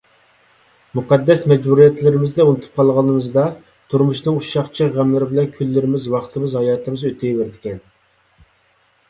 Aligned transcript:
مۇقەددەس 0.99 1.43
مەجبۇرىيەتلىرىمىزنى 1.51 2.47
ئۇنتۇپ 2.51 2.79
قالغىنىمىزدا 2.79 3.43
تۇرمۇشنىڭ 3.95 4.41
ئۇششاق-چۈششەك 4.41 4.97
غەملىرى 5.01 5.29
بىلەن 5.35 5.53
كۈنلىرىمىز، 5.59 6.09
ۋاقتىمىز، 6.17 6.59
ھاياتىمىز 6.61 7.07
ئۆتىۋېرىدىكەن. 7.13 7.79